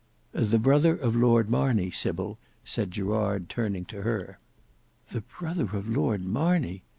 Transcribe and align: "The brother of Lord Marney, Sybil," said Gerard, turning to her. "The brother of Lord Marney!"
"The 0.31 0.57
brother 0.57 0.95
of 0.97 1.15
Lord 1.15 1.47
Marney, 1.47 1.91
Sybil," 1.91 2.39
said 2.65 2.89
Gerard, 2.89 3.49
turning 3.49 3.85
to 3.85 4.01
her. 4.01 4.39
"The 5.11 5.21
brother 5.21 5.65
of 5.77 5.87
Lord 5.87 6.25
Marney!" 6.25 6.81